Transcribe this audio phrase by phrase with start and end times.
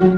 [0.00, 0.10] Hello，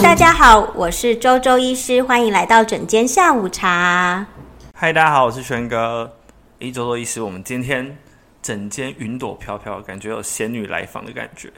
[0.00, 4.24] 大家好，我是周周医师，欢迎来到整间下午茶。
[4.74, 6.12] 嗨，大家好，我是轩哥。
[6.60, 7.98] 一周周医师，我们今天
[8.40, 11.52] 整间云朵飘飘，感觉有仙女来访的感觉。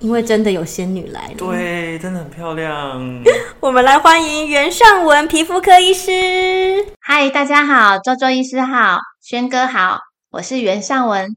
[0.00, 3.20] 因为真的有仙女来了，对，真的很漂亮。
[3.58, 6.86] 我们来欢迎袁尚文皮肤科医师。
[7.00, 9.98] 嗨，大家好，周周医师好，轩哥好，
[10.30, 11.34] 我是袁尚文。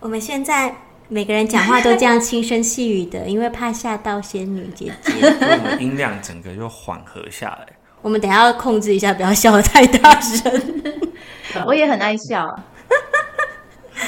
[0.00, 0.74] 我们现在
[1.06, 5.12] 每个人讲话都这样轻声细语的，因为怕吓到仙女姐姐。
[5.22, 7.68] 我们音量整个就缓和下来。
[8.02, 10.82] 我们等一下要控制一下，不要笑得太大声。
[11.64, 12.64] 我也很爱笑啊，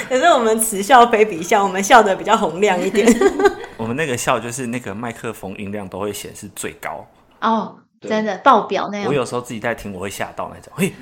[0.09, 3.07] 可是我们此笑非彼笑，我们笑的比较洪亮一点。
[3.77, 7.07] 我们那个笑就是那个麦克风音量都会显示最高
[7.41, 9.09] 哦，真的爆表那样。
[9.09, 10.73] 我有时候自己在听，我会吓到那种。
[10.77, 10.93] 嘿，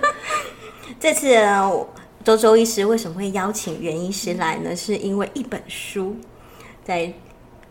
[0.98, 1.36] 这次
[2.24, 4.74] 周周医师为什么会邀请袁医师来呢？
[4.74, 6.16] 是因为一本书
[6.84, 7.12] 在。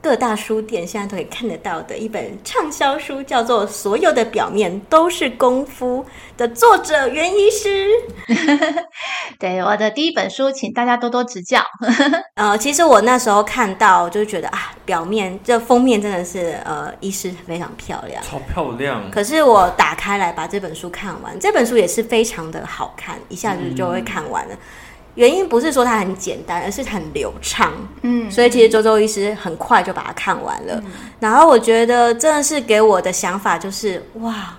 [0.08, 6.02] 各大书店现在都可以看得到的一本畅销书，叫做《所有的表面都是功夫》
[6.40, 7.90] 的作者袁医师。
[9.38, 11.62] 对，我的第一本书，请大家多多指教。
[12.36, 19.12] 呃，其实我那时候看到，就觉得啊，表面这封面真的是呃，医师非常漂亮，超漂亮。
[19.12, 24.56] 可是我打开来把这本书看完，这本书也是非常的好看，一下子就会看完了。
[24.56, 24.58] 嗯
[25.18, 27.73] 原因不是说它很简单，而是很流畅。
[28.04, 30.80] 嗯，所以其实周周医师很快就把它看完了。
[30.86, 34.56] 嗯，然后我觉得真的是给我的想法就是，哇，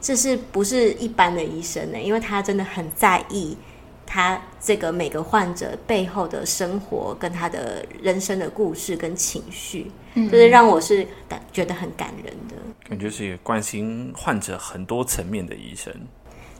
[0.00, 1.98] 这是不是一般的医生呢？
[2.00, 3.58] 因为他真的很在意
[4.06, 12.54] 他这个每个患者背后的生活跟他的人生的故事跟情绪，嗯，就是让我是感觉得很感人的。
[12.88, 15.92] 感觉是一个关心患者很多层面的医生。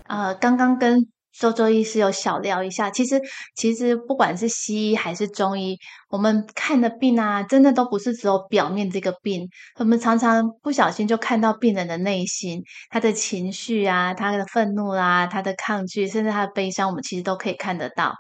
[0.09, 1.07] 呃，刚刚跟。
[1.39, 3.21] 周周医师有小聊一下，其实
[3.55, 5.79] 其实不管是西医还是中医，
[6.09, 9.49] 我们看的病啊，真的都不是只有表面这个病，
[9.79, 18.13] 我们常常不小心就看到病人的内心，他的情绪啊，他的愤怒啊，他的抗拒，甚至他的悲伤，我们其实都可以看得到。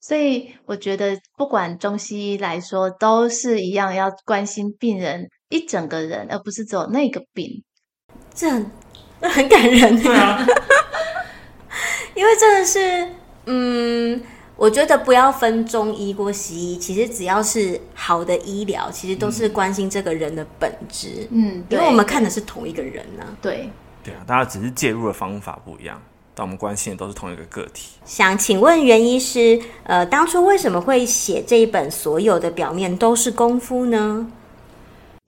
[0.00, 7.62] 所以我觉得，不管中西医来说，都是一样要关心病人一整个人，而不是只有那个病。
[8.34, 8.70] 这很
[9.20, 10.44] 很感人， 对啊。
[12.22, 13.08] 因为真的是，
[13.46, 14.22] 嗯，
[14.54, 21.26] 我觉得不要分中医或西医，其实只要是好的医疗，其实都是关心这个人的本质。
[21.32, 23.34] 嗯，因为我们看的是同一个人呢、啊。
[23.42, 23.68] 对，
[24.04, 26.00] 对啊，大家只是介入的方法不一样，
[26.32, 27.94] 但我们关心的都是同一个个体。
[28.04, 34.30] 想请问袁医师，呃，当初为什么会写这一本《所有的表面都是功夫》呢？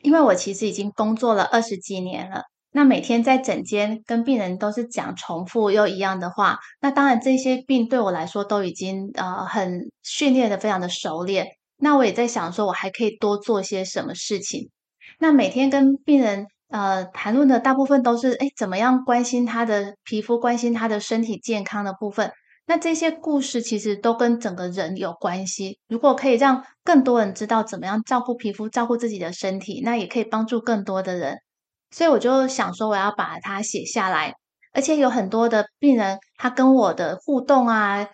[0.02, 2.44] 因为我其实已经工作了二十几年了。
[2.76, 11.46] 那每天在诊间跟病人都是讲重复又一样的话，那当然这些病对我来说都已经呃很训练的非常的熟练。
[11.76, 14.70] 那我也在想说，我还可以多做些什么事情。
[15.20, 22.32] 那每天跟病人呃谈论的大部分都是诶怎么样关心他的皮肤，关心他的身体健康的部分。
[22.66, 25.78] 那这些故事其实都跟整个人有关系。
[25.86, 31.36] 如果可以让更多人知道怎么样照顾皮肤，照顾自己的身体，那也可以帮助更多的人。
[31.94, 34.34] 所以我就想说，我要把它写下来，
[34.72, 38.04] 而且有很多的病人，他跟我的互动啊，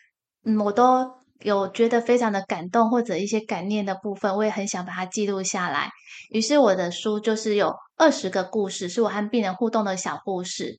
[0.44, 1.10] 嗯，我都
[1.40, 5.88] 有觉得非常的感动，或者一些感念的部分，我也很想把它记录下来。
[6.28, 10.78] 于是我的书就是有二十个故事，是我和病人互动的小故事。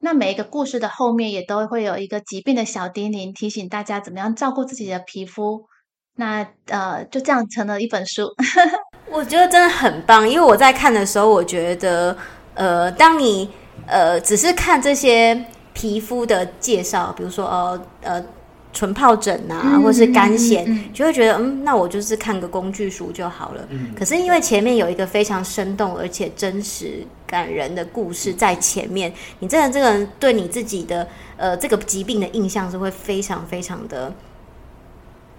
[0.00, 5.64] 那每一个故事的后面也都会有一个疾病的小叮咛，提醒大家怎么样照顾自己的皮肤。
[6.16, 8.26] 那呃，就这样成了一本书。
[9.12, 12.16] 我觉得真的很棒，因为我在看的时候，我觉得，
[12.54, 13.50] 呃，当你
[13.86, 18.24] 呃只是看这些皮肤的介绍，比如说呃呃
[18.72, 23.62] 唇疱疹啊，嗯、或是干癬，嗯、就会觉得嗯，那我就是看个工具书就好了。
[23.68, 31.06] 嗯、可是因为前面有一个非常生动而且真实感人的故事在前面，你真的这个人对你自己的
[31.36, 34.10] 呃这个疾病的印象是会非常非常的。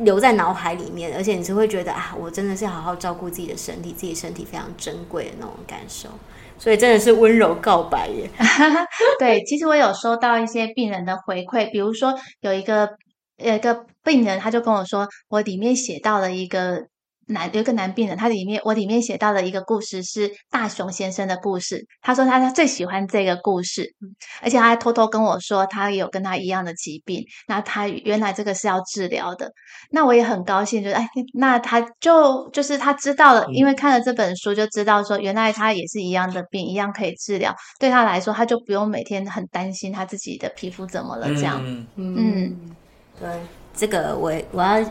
[0.04, 6.10] 留在脑海里面，而且你是会觉得啊，我真的是好好照顾自己的身体，自己身体非常珍贵的那种感受，
[6.58, 8.30] 所以真的是温柔告白耶。
[9.20, 12.90] 对，其实我有收到一些病人的回馈，比如说有一个
[13.38, 16.88] 有一个病人，他就跟我说，我里面写到了一个
[17.28, 21.86] 男有一个男病人，他里面我里面写到的一个故事是大熊先生的故事。
[22.02, 23.86] 他说他他最喜欢这个故事，
[24.42, 27.24] 而且他还偷偷跟我说他有跟他一样的疾病。
[27.48, 29.52] 那他原来这个是要治疗的，
[29.92, 37.56] 那我也很高兴，就是哎，那他就就是他知道了，因为看了这本书就知道说原来他也是一样的病，一样可以治疗。
[37.80, 41.62] 对他来说，他就不用每天很担心他自己的皮肤怎么了这样。
[41.66, 42.76] 嗯，嗯
[43.20, 43.30] 对，
[43.76, 44.86] 这个我我要。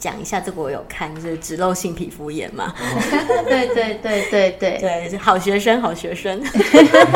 [0.00, 2.74] 讲一下这个我有看，就是脂漏性皮肤炎嘛。
[3.46, 6.42] 对对对对对 对，好学生好学生。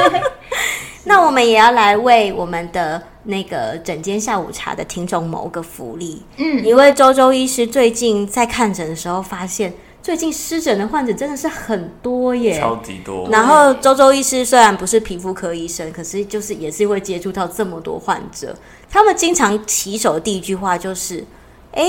[1.07, 6.23] 那我们也要来为我们的那个整间下午茶的听众谋个福利。
[6.37, 9.73] 嗯，因为周周医师最近在看诊的时候，发现
[10.03, 13.29] 最近湿疹的患者真的是很多耶，超级多。
[13.31, 18.57] 然后周周医师虽然不是皮肤科医生，可是就是也是会接触到这么多患者，
[18.91, 21.25] 他们经常起手的第一句话就是
[21.73, 21.83] ：“哎。”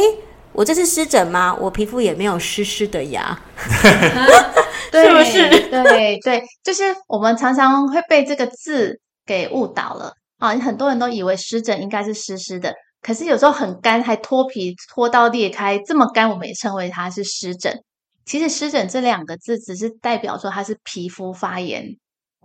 [0.56, 1.54] 我这是湿疹吗？
[1.60, 5.50] 我皮肤也没有湿湿的呀， 是不是？
[5.70, 10.56] 对对，就是我们常常会被这个字给误导了啊！
[10.58, 17.78] 很多人都以为湿疹应该是湿湿的，可是有时候很干，还脱皮脱到裂开，这么干，我们也称为它是湿疹。
[18.26, 21.86] 其实湿疹这两个字只是代表说它是皮肤发炎，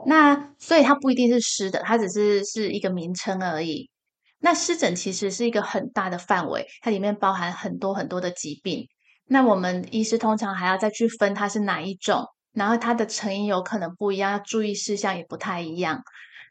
[0.05, 3.89] 那所以它不一定是湿的，它只是是一个名称而已。
[4.41, 8.89] 那湿疹其实是一个很大的范围，它里面包含很多很多的疾病。
[9.27, 16.03] 那我们医师通常还要再去分它是哪一种，然后它的成因有可能不一样，注意事项也不太一样。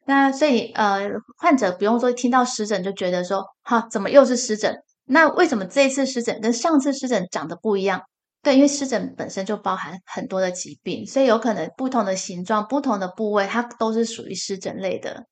[0.06, 4.76] 那所以呃，患者不用说听到湿疹就觉得说，哈，怎么又是湿疹？
[5.06, 8.02] 那为什么这一次湿疹跟上次湿疹长得不一样？
[8.42, 15.26] 对，因为湿疹本身就包含很多的疾病，所以有可能不同的形状、不同的部位，它都是属于湿疹类的。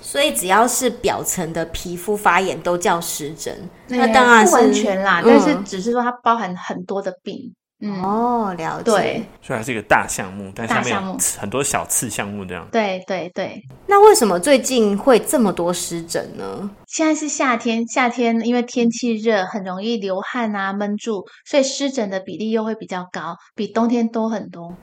[0.00, 7.54] 所以只要是表层的皮肤发炎都叫湿疹，那当然是不完全啦，嗯、但是只是说它包含很多的病。
[7.80, 8.84] 嗯、哦，了解。
[8.84, 12.66] 对，虽然是一个大项目，但下面有很多小次项目这样。
[12.72, 13.60] 对对对。
[13.86, 16.70] 那为什么最近会这么多湿疹呢？
[16.86, 24.74] 现在是夏天，夏天因为天气热，很容易流汗啊，闷住，所以湿疹的比例又会比较高，比冬天多很多。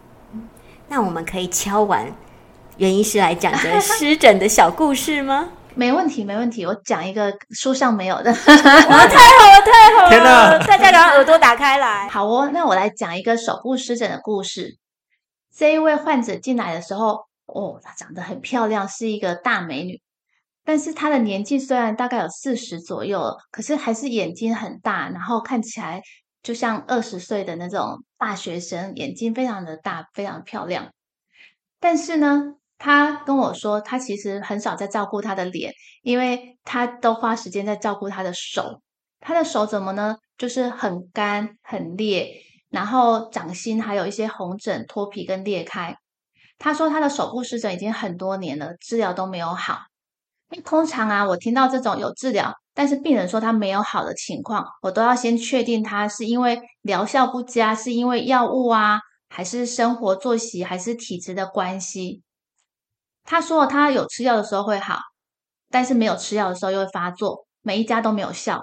[0.87, 2.13] 那我们可以敲完。
[2.81, 5.51] 袁医师来讲个湿疹的小故事吗？
[5.75, 6.65] 没问题，没问题。
[6.65, 8.31] 我讲一个书上没有的。
[8.31, 10.09] 哇，太好了，太好了！
[10.09, 12.09] 天哪，大家把耳朵打开来。
[12.09, 14.79] 好哦，那我来讲一个手部湿疹的故事。
[15.55, 20.01] 这一位患者进来的时候，哦，她长得很漂亮，是一个大美女。
[20.65, 26.01] 但是她的年纪虽然大概有四十左右了，可是还是眼睛很大，然后看起来
[26.41, 30.87] 就像二十岁的那种大学生，眼睛非常的大，非常漂亮。
[31.79, 38.81] 但是呢，他跟我说，他其实很少在照顾他的脸，因为他都花时间在照顾他的手。
[39.19, 40.15] 他的手怎么呢？
[40.35, 42.27] 就是很干、很裂，
[42.71, 45.95] 然后掌心还有一些红疹、脱皮跟裂开。
[46.57, 49.81] 他说他的手部湿疹已经很多年了，治疗都没有好。
[50.65, 58.99] 通常啊，我听到这种有治疗，但是病人说他没有好的情况，我都要先确定他是因为疗效不佳，是因为药物啊，
[59.29, 62.23] 还是生活作息，还是体质的关系。
[63.23, 64.99] 他说他有吃药的时候会好，
[65.69, 68.61] 但是没有吃药的时候又会发作，每一家都没有效。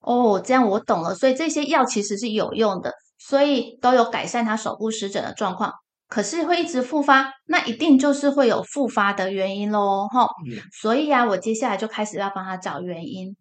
[0.00, 1.14] 哦，这样我懂了。
[1.14, 5.72] 所以这些药其实是有用的，所以都有改善他手部湿疹的状况。
[6.08, 10.22] 可是会一直复发，那一定就是会有复发的原因喽，吼。
[10.22, 10.62] 嗯。
[10.80, 13.36] 所以啊，我接下来就开始要帮他找原因。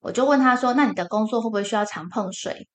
[0.00, 2.66] 我就问他说：“那你的工作会不会需要常碰水？”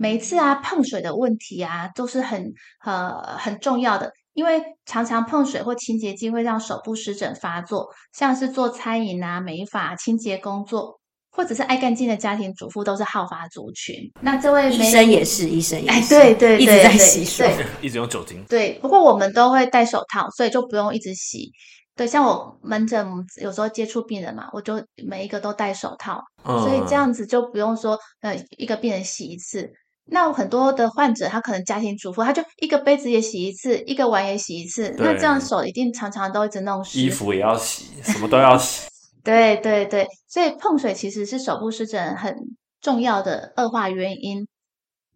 [0.00, 4.10] 每一次啊，碰水的问题啊，都是很呃很重要的。
[4.32, 10.98] 因为常常碰水或清洁剂会让手部湿疹发作，像是做餐饮啊、美发、清洁工作，
[11.30, 13.96] 或者是爱干净的家庭主妇都是好发族群。
[14.22, 17.44] 那这位医生也是，医生也是，哎，对对对，一直在洗手，
[17.82, 18.42] 一直用酒精。
[18.48, 21.50] 对，不过我们都会戴手套，所以就不用一直洗。
[21.94, 23.06] 对，像我门诊
[23.42, 29.70] 有时候接触病人嘛，我就每一个都戴手套，嗯、所以这样子就不用说呃一个病人洗一次。
[30.10, 38.88] 那很多的患者，他可能家庭主妇，他就一个杯子也洗一次，一个碗也洗一次，那这样手一定常常都一直弄湿，衣服也要洗，什么都要洗。
[39.22, 42.34] 对对对，所以碰水其实是手部湿疹很
[42.80, 44.48] 重要的恶化原因。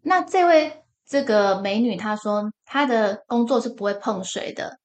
[0.03, 4.79] 那这位这个美女她说，她的工作是不会碰水的，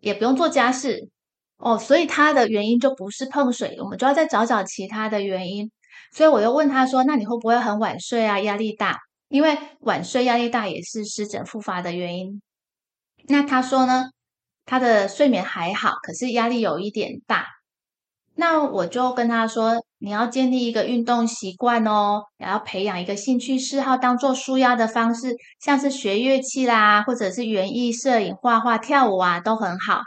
[0.00, 1.08] 也不用做家事
[1.56, 5.70] 哦，所以她的原因就不是碰水，我们就要再找找其他的原因。
[6.12, 8.38] 所以我又问她说，那你会不会很晚睡啊？
[8.40, 8.98] 压力大？
[9.28, 12.40] 因为晚睡压力大也是湿疹复发的原因。
[13.28, 14.10] 那他说呢，
[14.64, 17.46] 他的睡眠还好，可是压力有一点大。
[18.34, 30.02] 那我就跟他说，你要建立一个运动习惯哦，也要培养一个兴趣嗜好，当做舒压的方式，像是学乐器啦，或者是园艺、摄影、画画、跳舞啊，都很好。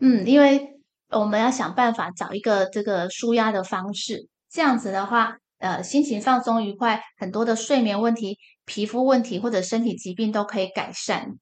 [0.00, 11.38] 嗯，因为我们要想办法找一个这个舒压的方式，这样子的话，呃，心情放松愉快，很多的睡眠问题、皮肤问题或者身体疾病都可以改善。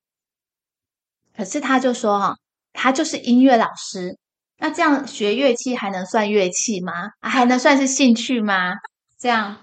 [1.36, 2.34] 可是他就说哈，
[2.72, 4.18] 他就是音乐老师。
[4.60, 6.92] 那这样学乐器还能算乐器吗？
[7.22, 8.74] 还能算是兴趣吗？
[9.16, 9.56] 这样，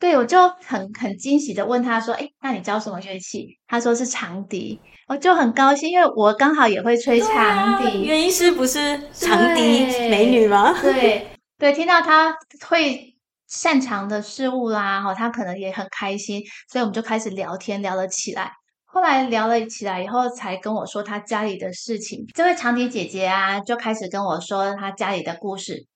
[0.00, 8.02] 对，我就很很惊喜的问他说：“哎，那你教什么乐器？”他说是长笛，我就很高兴，因为我刚好也会吹长笛。
[8.02, 10.76] 原因是不是长笛美女吗？
[10.82, 12.36] 对对，听到他
[12.68, 13.13] 会
[13.46, 18.52] 擅长的事物啦，哈，他可能也很开心，所以我们就开始聊天，聊了起来。
[18.84, 22.24] 后来聊了起来以后，才跟我说他家里的事情。
[22.32, 25.86] 这位长笛姐姐啊，就开始跟我说她家里的故事。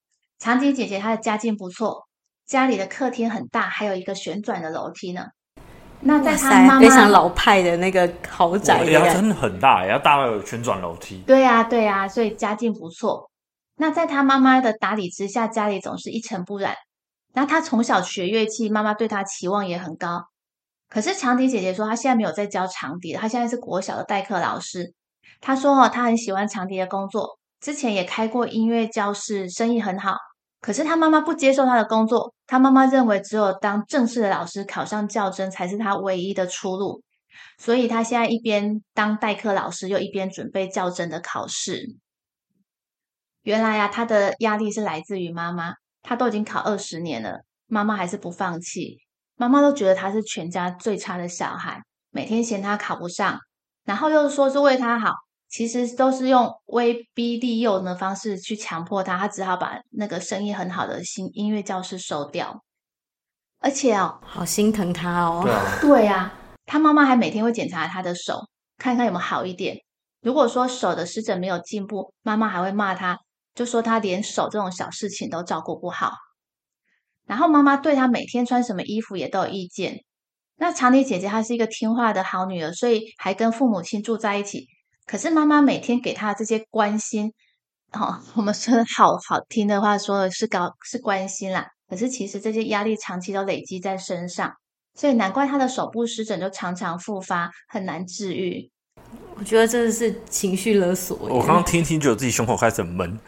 [0.40, 2.09] 长笛姐姐她的家境不错，
[2.45, 5.26] 家里的客厅很大，还有一个旋转的楼梯呢。
[6.00, 11.23] 那在她妈妈非常老派的那个豪宅，呀，真的很大，要大到有旋转楼梯。
[11.25, 13.31] 对呀，对呀，所以家境不错。
[13.76, 16.75] 那在她妈妈的打理之下，家里总是一尘不染。
[17.32, 20.28] 那她从小学乐器，妈妈对她期望也很高。
[20.88, 24.94] 可是长笛姐姐说，她现在没有在教长笛，她现在是国小的代课老师。
[25.40, 30.16] 她说：“哦，她很喜欢长笛的工作，之前也开过音乐教室，生意很好。
[30.61, 37.02] 可是她妈妈不接受她的工作，她妈妈认为只有当正式的老师，考上教甄才是她唯一的出路。
[37.58, 41.97] 所以她现在一边当代课老师，又一边准备教甄的考试。
[43.42, 48.99] 原来啊，她的压力是来自于妈妈，她都已经考二十年了，妈妈还是不放弃。”
[49.40, 53.38] 妈妈都觉得他是全家最差的小孩，每天嫌他考不上，
[53.85, 55.12] 然后又说是为他好，
[55.49, 62.64] 其实都是用威逼利诱的方式去强迫他，他只好把那个生意很好的新音乐教室收掉。
[63.61, 65.43] 而且哦，好心疼他哦。
[65.45, 66.35] 对啊， 对啊，
[66.67, 68.40] 他妈妈还每天会检查他的手，
[68.76, 69.76] 看看有没有好一点。
[70.21, 73.21] 如果说手的湿疹没有进步，妈妈还会骂他，
[73.59, 76.12] 就说他连手这种小事情都照顾不好。
[77.27, 80.05] 然后妈妈对她每天穿什么衣服也都有意见。
[80.55, 84.69] 那长笛姐姐她是一个听话的好女儿，所以还跟父母亲住在一起。
[85.07, 87.33] 可是妈妈每天给她的这些关心，
[87.95, 91.67] 哦，我们说的好好听的话，说的是高是关心啦。
[91.88, 94.53] 可是其实这些压力长期都累积在身上，
[94.95, 98.71] 所以难怪她的手部湿疹就常常复发，很难治愈。
[99.37, 101.17] 我觉得真的是情绪勒索。
[101.23, 103.19] 我刚刚听听，觉得自己胸口开始很闷，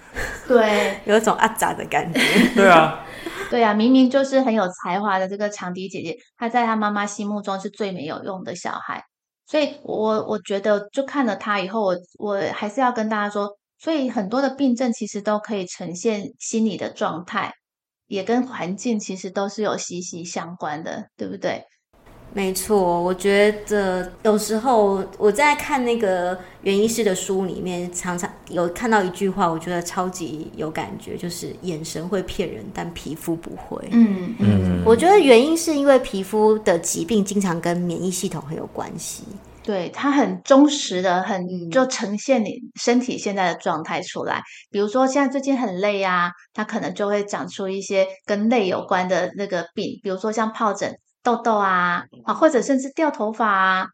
[0.49, 2.21] 对，有一种阿杂的感觉。
[2.55, 3.07] 对啊。
[3.49, 9.03] 对啊，明明就是很有才华的这个长笛姐姐，她在她妈妈心目中是最没有用的小孩。
[9.45, 17.53] 所以我，我我觉得，就看了她以后，我我还是要跟大家说，所以很多的病症其实都可以呈现心理的状态，
[18.07, 21.65] 也跟环境其实都是有息息相关的，对不对？
[22.33, 33.85] 没错，我觉得有时候我在看那个袁医师的书里面，常常有看到一句话，我觉得超级有感觉，就是眼神会骗人，但皮肤不会。
[33.91, 39.25] 嗯嗯，我觉得原因是因为皮肤的疾病经常跟免疫系统很有关系。
[39.65, 44.41] 对，它很忠实的，很就呈现你身体现在的状态出来。
[44.71, 50.97] 比如说现在最近很累啊，它可能就会长出一些跟累有关的那个病，比如说像疱疹。
[51.23, 53.87] 痘痘啊，啊，或者甚至掉头发啊，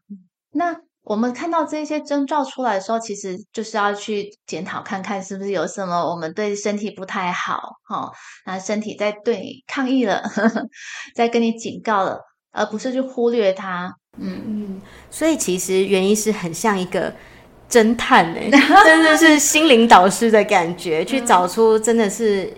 [0.51, 8.11] 那我们看到这些征兆出来的时候，其实就是要去检讨看看是不是有什么我们对身体不太好，哈，
[8.45, 10.67] 那身体在对你抗议了，呵呵，
[11.15, 12.19] 在跟你警告了，
[12.51, 13.95] 而不是去忽略它。
[14.19, 17.13] 嗯嗯，所以其实原因是很像一个
[17.69, 18.49] 侦探哎，
[18.83, 22.51] 真的是 心灵导师的感觉，去找出真的是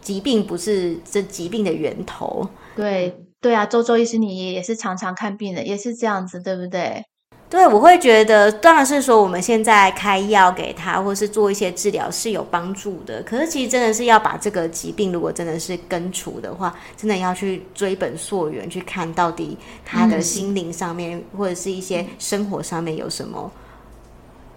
[0.00, 3.16] 疾病不是这疾病的源头，对。
[3.42, 7.04] 对啊，周周医师，你也是常常看病的，也是这样子，对不对？
[7.50, 13.20] 对，我会觉得，当然是说我们现在开药给他，或是做一些治疗是有帮助的。
[13.24, 23.50] 可是其实真的是要把这个疾病，如果真的是根除的话，真的要去追本溯源，去看到底他的心灵上面，嗯、或者是一些生活上面有什么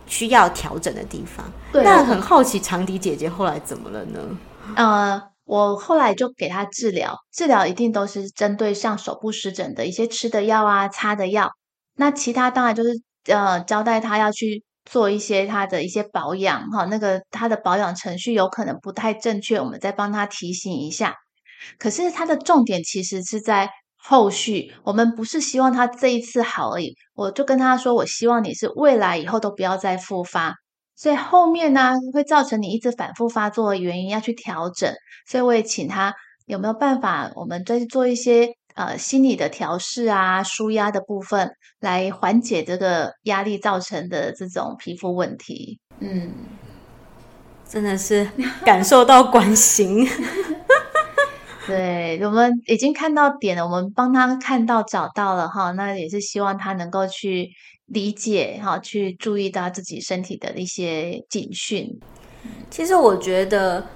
[0.05, 1.45] 需要调整的地方。
[1.73, 4.19] 对，那很好奇，长笛姐姐后来怎么了呢？
[4.75, 5.21] 呃。
[5.45, 11.51] 我后来就给他治疗，治疗一定都是针对像手部湿疹的一些吃的药啊、擦的药。
[11.95, 12.89] 那其他当然就是
[13.27, 21.15] 呃交代他要去做一些他的一些保养哈，那个他的保养程序有可能不太正确，我们再帮他提醒一下。
[21.77, 30.55] 可是他的重点其实是在后续，我们不是希望他这一次好而已，我就跟他说，我希望你是未来以后都不要再复发。
[30.95, 34.93] 所以后面呢，会造成你一直反复发作的原因要去调整，
[35.27, 36.13] 所以我也请他
[36.45, 45.79] 有没有办法，我们再做一些呃心理的调试啊、舒压的部分，来缓解这个压力造成的这种皮肤问题？
[45.99, 46.31] 嗯，
[47.67, 48.29] 真的是
[48.65, 50.07] 感受到关心。
[51.67, 57.49] 对，我们已经看到点了，我们帮他看到找到了哈，那也是希望他能够去
[57.87, 61.89] 理解哈，去注意到自己身体的一些警讯。
[62.69, 63.87] 其实我觉得，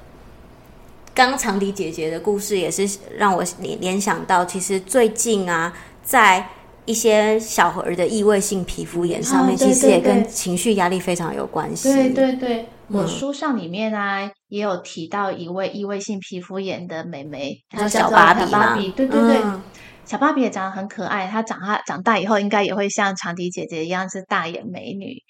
[1.14, 6.50] 刚长笛姐姐的故事也是让我联联想到，其实最近啊，在
[6.86, 11.92] 一些小儿的异位性皮肤炎上面，其实也跟情绪压力非常有关系。
[11.94, 12.66] 对对对。
[12.92, 18.52] 我书上里面啊，嗯、也有提到一位异位性皮肤炎的妹妹，她叫小芭比。
[18.52, 19.62] 芭比，对对对，嗯、
[20.10, 21.28] 小芭比也长得很可爱。
[21.28, 25.22] 她长大长大以后，应该也会像长笛姐姐一样是大眼美女。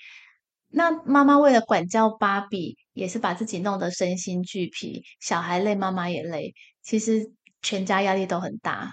[0.71, 6.53] 那妈妈为了管教芭比，也是把自己弄得身心俱疲，小孩累，妈妈也累。
[6.81, 7.29] 其实
[7.61, 8.89] 全家压力都很大。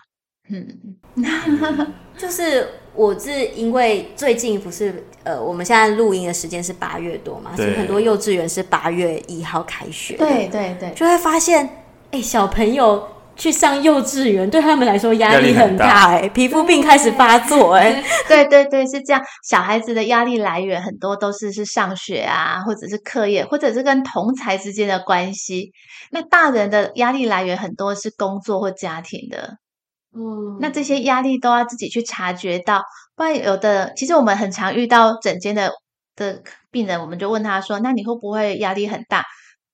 [0.48, 0.96] 嗯，
[2.18, 10.16] 就是我是因为最近不是呃，我们现在录音的时间是八月多嘛，所以很多幼稚园是八月一号开学。
[10.16, 11.64] 对对对，就会发现，
[12.10, 19.22] 哎、欸，小朋友去上幼稚园对他们来说压力很大、欸，哎，皮肤病开始发作、欸，哎， 对对对，是这样。
[19.44, 25.70] 小孩子的压力来源很多都是是上学啊，或者是课业，或者是跟同才之间的关系。
[26.10, 29.58] 那大人的压力来源很多是工作或家庭的。
[30.14, 32.82] 嗯，那这些压力都要自己去察觉到，
[33.14, 35.70] 不然有的，其实我们很常遇到整间的
[36.16, 39.24] 的病人，我们就问他说：“那你会不会压力很大？”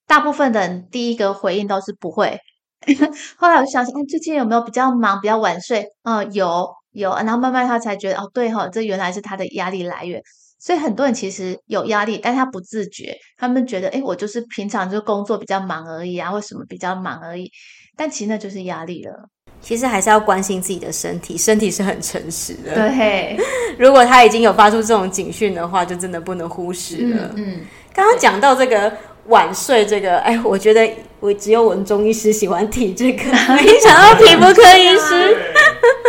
[0.09, 2.39] 大部分的人第一个回应都是不会。
[3.37, 5.87] 后来我就想说，嗯，最近有没有比较忙、比较晚睡？
[6.05, 10.21] 嗯，有有，然后慢慢他才觉得，哦，对哈，这原来是他的压力来源。
[10.59, 17.51] 所以很多人其实有压力，但他不自觉，他们觉得，哎，我就是平常就工作比较忙而已啊，或什么比较忙而已，
[17.97, 19.13] 但其实那就是压力了。
[19.61, 22.75] 其实还是要关心自己的身体，身体是很诚实的。
[22.75, 23.37] 对，
[23.79, 27.33] 如果他已经有发出这种警讯的话，就真的不能忽视了。
[27.37, 27.61] 嗯，
[27.95, 28.93] 刚刚讲到这个
[29.27, 30.89] 晚睡，这个 哎，我觉得
[31.21, 33.25] 我只有我们中医师喜欢提这个，
[33.57, 35.37] 没想到皮肤科医师。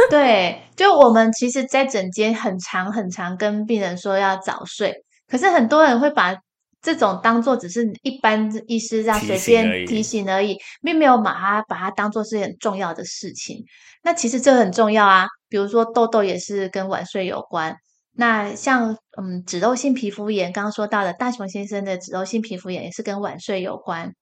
[0.10, 4.94] 对， 就我们其实，在诊间很长很长跟病人说要早睡，
[5.30, 6.36] 可是很多人会把。
[6.86, 13.64] 这种当做只是一般医师这样随便提醒而已，并没有把它把它当做是很重要的事情。
[14.04, 17.74] 那其实这很重要啊，比如说痘痘也是跟晚睡有关。
[18.16, 24.14] 那像嗯脂漏性皮肤炎，刚刚说到的大熊先生的脂漏性皮肤炎也是跟晚睡有关。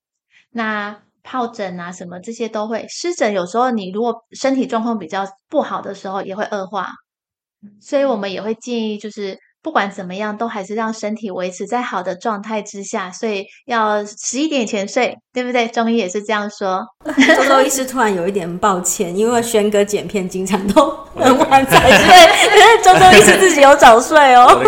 [0.49, 6.89] 那疱疹啊什么这些都会，湿疹有时候你如果身体状况比较不好的时候也会恶化，
[7.80, 9.38] 所以我们也会建议就是。
[9.63, 15.67] 不管怎么样，都还是让身体维持在好的状态之下，所以要十一点前睡，对不对？
[15.67, 16.84] 中医也是这样说。
[17.38, 22.08] 周周医师突然有一点抱歉，因为轩哥剪片经常都 很晚才睡，
[22.50, 24.62] 可是周周医师自己有早睡哦。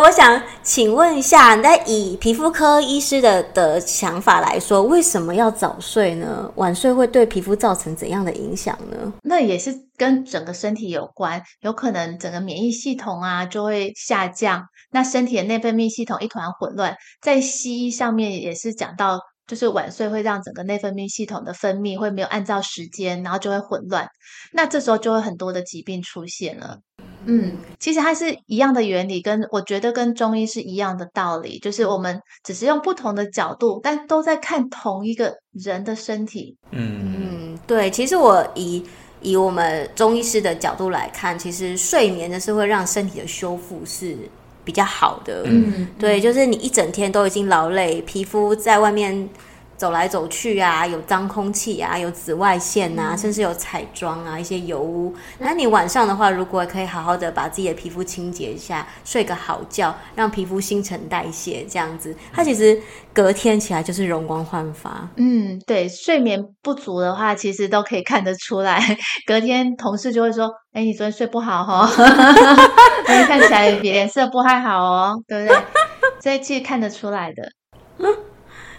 [0.00, 6.50] 我想请问一下，那以皮肤科医师的的想法来说，为什么要早睡呢？
[6.56, 9.12] 晚睡会对皮肤造成怎样的影响呢？
[9.22, 16.94] 那也是跟整个身体有关，有可能整个免疫系统啊就会下降，那身体的内分泌系统一团混乱。
[17.20, 24.08] 在西医上面也是讲到，就是晚睡会让整个内分泌系统的分泌会没有按照时间，然后就会混乱，
[24.52, 26.78] 那这时候就会很多的疾病出现了。
[27.26, 36.56] 嗯，其实它是一样的原理，跟我觉得跟中医是一样的道理，就是我们只是用不同的角度，但都在看同一个人的身体。
[36.70, 38.84] 嗯嗯，对，其实我以
[39.20, 44.16] 以我们中医师的角度来看，其实睡眠呢是会让身体的修复是
[44.64, 45.42] 比较好的。
[45.46, 49.28] 嗯，对，就是你一整天都已经劳累，皮肤在外面。
[49.76, 55.14] 走来走去啊，有脏空气啊，有紫外线啊，嗯、甚至有彩妆啊，一些油污。
[55.38, 62.80] 那你晚上的话，如果可以好好的把自己的皮肤清洁一下，睡个好觉，让皮肤新陈代谢，这样子，它其实
[63.12, 65.08] 隔天起来就是容光焕发。
[65.16, 68.80] 嗯，对，睡眠不足的话，其实都可以看得出来。
[69.26, 71.86] 隔天同事就会说：“哎，你昨天睡不好哦，
[73.04, 75.58] 看起来脸色不太好哦，对不对？”
[76.20, 77.48] 所以其实看得出来的。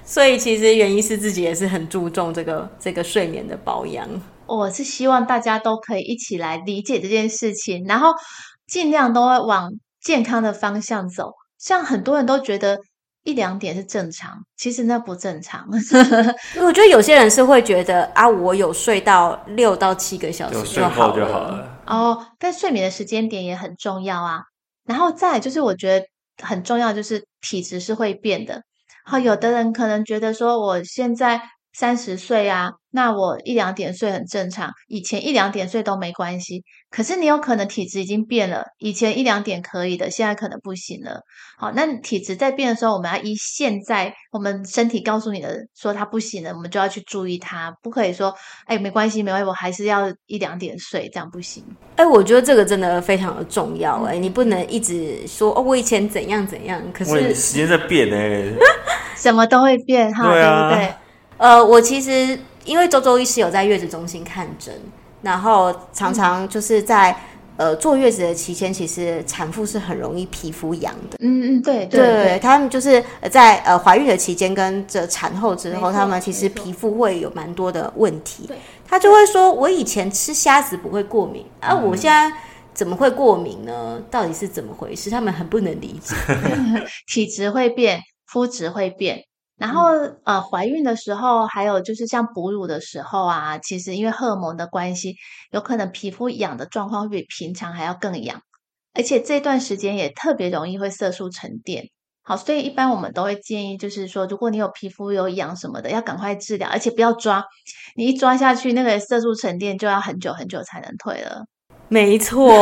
[0.06, 4.08] 所以其实原因是自己也是很注重这个这个睡眠的保养。
[4.46, 8.14] 我是希望大家都可以一起来理解这件事情，然后
[8.68, 11.32] 尽量都会往健康的方向走。
[11.58, 12.78] 像很多人都觉得
[13.24, 15.68] 一两点是正常，其实那不正常。
[16.54, 21.16] 因 为我觉得有些人是会觉得啊，我有睡到六到七个小时就好了。
[21.16, 21.80] 就好了。
[21.88, 24.42] 哦，但睡眠的时间点也很重要啊。
[24.86, 26.06] 然后再就是，我觉得
[26.44, 28.62] 很重要就是体质是会变的。
[29.06, 31.40] 好，有的人可能觉得说，我现在
[31.78, 36.64] 三十岁啊，那我一两点睡很正常，以前一两点睡都没关系。
[36.90, 41.20] 可是你有可能体质已经变了，以前一两点可以的，现在可能不行了。
[41.58, 48.34] 好，那体质在变的时候，我们要依现在我们身体告诉你的说它不行了，我们就要去注意它，不可以说
[48.66, 51.62] 哎没关系没关系，我还是要一两点睡，这样不行。
[51.98, 58.54] 哎，我觉得这个真的非常的重要哎，你不能一直说哦我以前怎样怎样，可是时间在变哎，
[59.16, 60.94] 什么都会变哈，对，啊、对不对？
[61.38, 64.74] 呃，我其实因为周周医师有在月子中心看诊，
[65.22, 67.12] 然后常常就是在、
[67.58, 71.18] 嗯、呃坐月子的期间，其实产妇是很容易皮肤痒的。
[71.20, 78.50] 嗯嗯，对对对，对，他们就是在呃怀孕的期间跟这产后之后，他们其实皮肤会有蛮多的问题。
[78.88, 82.32] 他就会说：“我以前吃虾子不会过敏，啊，我现在
[82.72, 84.00] 怎么会过敏呢？
[84.12, 86.16] 到底是怎么回事？”他们很不能理解。
[87.12, 89.24] 体质会变，肤质会变。
[89.58, 89.86] 然后，
[90.26, 95.16] 呃，怀孕的时候，还有就是像哺乳的时候啊，其实因为荷尔蒙的关系，
[95.52, 98.42] 有可能皮肤痒的状况会比平常还要更痒，
[98.94, 101.86] 而且这段时间也特别容易会色素沉淀。
[102.22, 107.42] 好，所以一般我们都会建议，就是说，如果你有皮肤有痒什么的，要赶快治疗，而且不要抓，
[107.96, 111.46] 你一抓下去，那个色素沉淀就要很久很久才能退了。
[111.88, 112.52] 没错。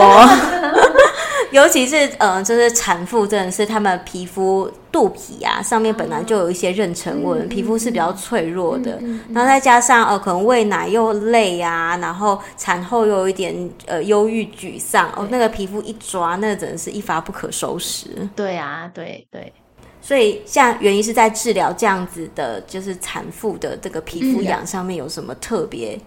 [1.53, 8.93] 尤其是呃，就是产妇真的是她们皮肤肚皮啊上面本来就有一些妊娠纹，嗯、皮肤是比较脆弱的。
[8.95, 18.07] 嗯嗯嗯、然后再加上呃，可能喂奶又累啊，然后产后又有一点呃忧郁沮丧哦，那个皮肤一抓，那个、真的是一发不可收拾。
[18.35, 19.53] 对啊，对对。
[20.01, 25.97] 所以像原因是在治疗这样子的，就是产妇的这个皮肤痒上面有什么特别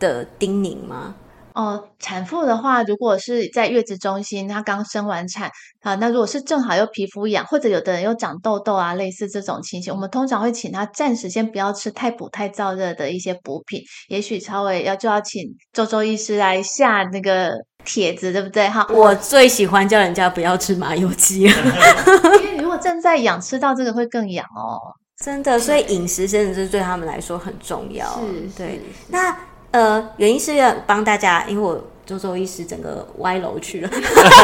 [0.00, 1.14] 的叮咛吗？
[1.58, 5.50] 哦，产妇的话，如果是在月子中心，她刚生完产
[5.82, 15.42] 啊，那如果是正好又皮肤痒，或者有的人又长痘痘啊，类似这种情形，我们通常会请她暂时先不要吃太补太燥热的一些补品，也许稍微要就要请
[15.72, 17.50] 周周医师来下那个
[17.84, 18.68] 帖子，对不对？
[18.68, 21.40] 哈，我最喜欢叫人家不要吃麻油鸡，
[22.44, 24.78] 因为如果正在痒，吃到这个会更痒哦，
[25.24, 29.36] 真的，所以饮食真的是对他们来说很重要，是，对，那。
[29.70, 33.90] 呃，原因是要帮大家，因为我周周医师整个歪楼去了，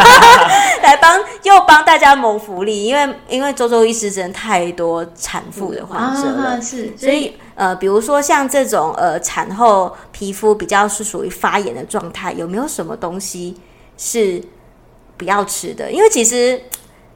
[0.83, 13.57] 来帮又帮大家谋福利，因为因为周周医师真的太多产妇的患者了，啊、是，所以呃，比如说像这种呃产后皮肤比较是属于发炎的状态，有没有什么东西
[13.97, 14.43] 是
[15.17, 15.91] 不要吃的？
[15.91, 16.61] 因为其实。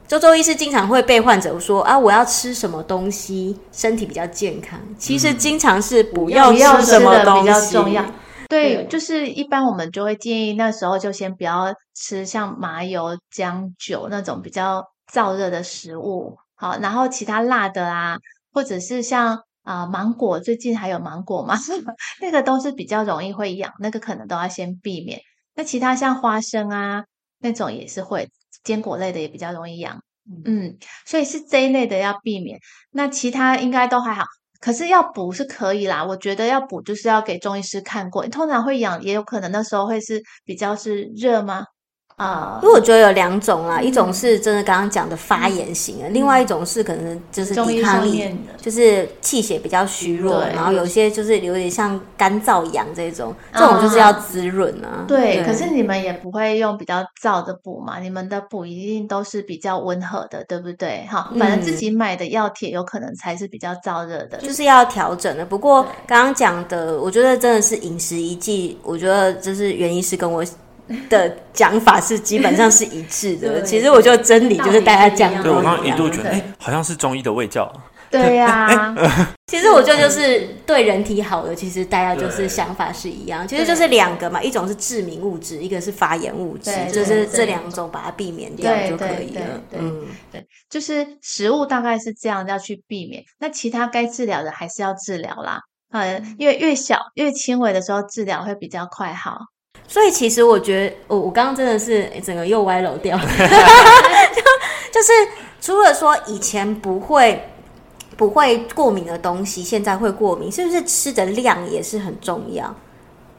[0.09, 4.79] 周周医师经常会被患者说啊，我要吃什么东西身体比较健康？
[4.97, 8.03] 其实经常是不要吃什么东西，比较重要。
[8.49, 16.35] 对，对，就是一般我们就会建议那时候就先不要吃像麻油、姜、酒那种比较燥热的食物。
[16.55, 18.17] 好，然后其他辣的啊，
[18.51, 21.53] 或者是像啊、呃、芒果，最近还有芒果嘛，
[22.19, 25.21] 那个都是比较容易会痒，那个可能都要先避免。
[25.53, 27.03] 那其他像花生啊
[27.39, 28.29] 那种也是会。
[28.61, 30.03] 坚果类的也比较容易痒，
[30.43, 32.59] 嗯，所以是这一类的要避免。
[32.91, 34.25] 那其他应该都还好，
[34.59, 36.03] 可是要补是可以啦。
[36.03, 41.63] 我觉得要补就是要给中医师看过，通常会痒，也有可能那时候会是比较是热吗？
[42.19, 55.05] 啊，因为我觉得有两种啦，一种是真的刚刚讲的发炎型的，另外一种是可能就是抵抗力，就是气血比较虚弱，然后有些就是有点像干燥痒这种，这种就是要滋润啊。
[55.07, 61.07] 对，可是你们也不会用比较燥的补嘛，你们的补一定都是比较温和的，对不对？
[61.09, 65.45] 哈，反正自己买的药帖有可能才是比较燥热的，就是要调整的。
[65.45, 70.43] 不过刚刚讲的，我觉得真的是饮食一剂，我觉得就是原因是跟我。
[71.09, 73.61] 的讲法是基本上是一致的。
[73.63, 75.43] 其实我觉得真理就是大家讲的。
[75.43, 77.71] 对，我刚刚一度觉得，哎，好像是中医的卫教。
[78.11, 78.95] 对呀，
[79.45, 83.47] 其实我觉得就是对人体好的，其实大家就是想法是一样。
[83.47, 89.41] 其实就是两个嘛，一种是致敏物质，一个是发炎物质，就是这两种把它避免掉就可以了。
[89.77, 93.23] 嗯，对，就是食物大概是这样要去避免。
[93.39, 95.59] 那其他该治疗的还是要治疗啦。
[95.91, 99.37] 嗯，因为越小越轻微的时候治疗会比较快好。
[99.89, 103.23] 所以其实我觉得，我我刚刚真的是整个又歪楼掉了，
[104.93, 105.11] 就是
[105.59, 107.43] 除了说以前不会
[108.15, 112.75] 不会过敏的东西，现在会过敏，是不是吃的量也是很重要？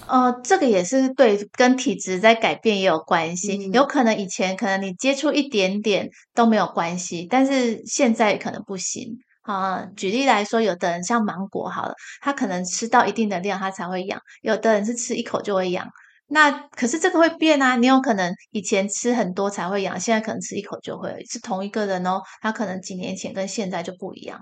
[0.08, 3.56] 呃，这个也是对，跟体质在改变也有关系。
[3.56, 9.86] 嗯、有可能以前可能你接触一点点都没有关系，但是现在可能不行啊。
[9.96, 15.86] 举例来说，有的人像芒果好了，他可能吃到一定的量他才会痒，有的人是吃一口就会痒。
[16.30, 24.38] 那可是这个会变啊，你有可能以前吃很多才会痒，现在可能吃一口就会，是同一个人哦，他可能几年前跟现在就不一样。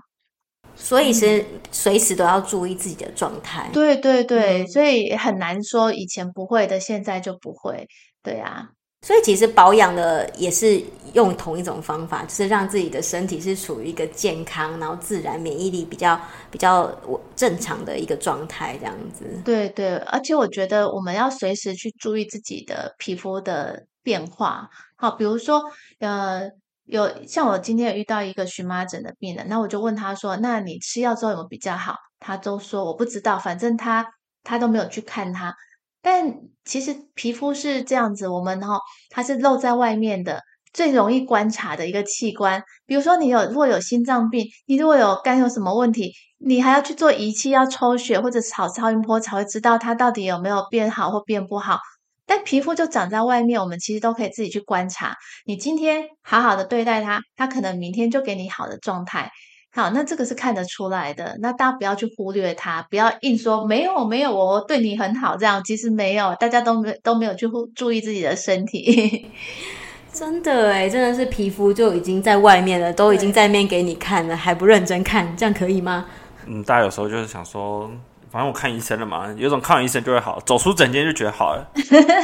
[0.75, 3.69] 所以是随时都要注意自己的状态。
[3.73, 7.87] 对对对，所以很难说以前不会的，现在就不会。
[8.21, 8.69] 对啊。
[9.01, 10.81] 所以其实保养的也是
[11.13, 16.19] 用同一种方法，就是让自己的身体是处于一个健康，然后自然免疫力比较
[16.51, 16.93] 比较
[17.35, 19.25] 正常的一个状态，这样子。
[19.45, 24.69] 对对，而且我觉得我们要随时去注意自己的皮肤的变化。
[24.97, 25.63] 好，比如说，
[25.99, 26.49] 呃，
[26.83, 34.05] 有像我今天有遇到一个荨麻疹的病人，那我就问他说：“那你吃药之后有没有比较好？”他都说我不知道，反正他
[34.43, 35.55] 他都没有去看他。
[36.01, 36.33] 但
[36.65, 40.41] 其实皮肤是这样子，我们哈、哦，它是露在外面的，
[40.73, 42.63] 最容易观察的一个器官。
[42.85, 51.79] 比如说，你有如果有心脏病，你如果有肝有什么问题，你还要去做仪器，要抽血或者炒超音波才会知道它到底有没有变好或变不好。
[52.25, 55.15] 但皮肤就长在外面，我们其实都可以自己去观察。
[55.45, 59.31] 你今天好好的对待它，它可能明天就给你好的状态。
[59.71, 61.37] 好，那这个是看得出来的。
[61.41, 69.27] 那大家不要去忽略它，不要硬说没有没有，我对你很好这样，其实没有，大家都没都没有去注意自己的身体。
[70.11, 76.07] 真的诶，真的是皮肤就已经在外面了，都已经在面给你看了，还不认真看，这样可以吗？
[76.47, 77.87] 嗯，大家有时候就是想说，
[78.31, 81.71] 反正我看医生了嘛，有种看完医生就会好，走出诊间就觉得好了。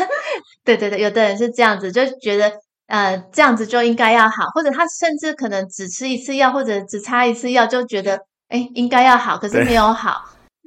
[0.66, 2.52] 对对对，有的人是这样子，就觉得。
[2.88, 10.24] 呃，这样子就应该要好，或者他甚至可能只吃一次药，或者只擦一次药，就觉得哎，应该要好，可是没有好。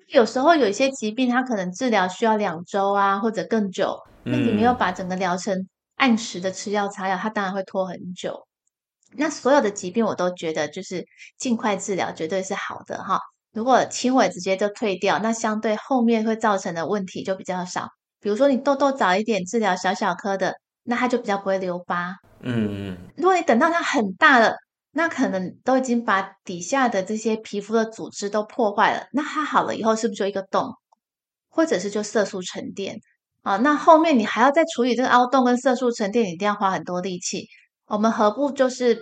[0.08, 3.96] 有时候有一些疾病，它可能治疗需要两周啊，或者更久。
[4.24, 5.54] 那你没有把整个疗程
[5.94, 8.46] 按时的吃药擦药，它当然会拖很久。
[9.16, 11.04] 那所有的疾病，我都觉得就是
[11.38, 13.20] 尽快治疗绝对是好的哈。
[13.52, 17.88] 如果轻微直接就退掉，那相对后面会造成的问题就比较少。
[18.20, 20.56] 比如说你痘痘早一点治疗，小小颗的。
[20.88, 22.16] 那它就比较不会留疤。
[22.40, 24.54] 嗯，如果你等到它很大了，
[24.92, 29.06] 那可能都已经把底下的这些皮肤的组织都破坏了。
[29.12, 30.72] 那它好了以后，是不是就一个洞，
[31.50, 32.98] 或者是就色素沉淀？
[33.42, 37.46] 啊，那后面你还要再处理这个凹洞跟色素沉淀，你一定要花很多力气。
[37.86, 38.94] 我们何不就是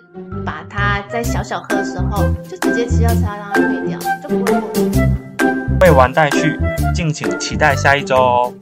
[0.45, 4.53] 把它在小小颗的时候就直接吃药擦，让它退掉，就不会。
[5.81, 6.59] 未完待续，
[6.95, 8.55] 敬请期待下一周哦。